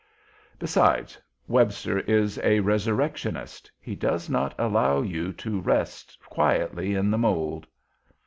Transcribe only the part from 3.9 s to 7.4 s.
does not allow u to rest quietly in the